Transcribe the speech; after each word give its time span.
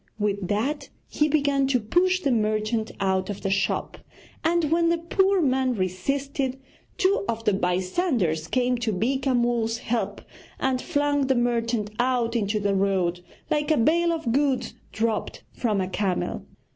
With 0.17 0.47
that 0.47 0.89
he 1.07 1.27
began 1.27 1.67
to 1.67 1.79
push 1.79 2.21
the 2.21 2.31
merchant 2.31 2.91
out 2.99 3.29
of 3.29 3.41
the 3.41 3.51
shop; 3.51 3.99
and, 4.43 4.71
when 4.71 4.89
the 4.89 4.97
poor 4.97 5.39
man 5.43 5.75
resisted, 5.75 6.59
two 6.97 7.23
of 7.29 7.43
the 7.45 7.53
bystanders 7.53 8.47
came 8.47 8.79
to 8.79 8.93
Beeka 8.93 9.35
Mull's 9.35 9.77
help, 9.77 10.21
and 10.59 10.81
flung 10.81 11.27
the 11.27 11.35
merchant 11.35 11.91
out 11.99 12.35
into 12.35 12.59
the 12.59 12.73
road, 12.73 13.19
like 13.51 13.69
a 13.69 13.77
bale 13.77 14.11
of 14.11 14.31
goods 14.31 14.73
dropped 14.91 15.43
from 15.53 15.79
a 15.79 15.87
camel. 15.87 16.47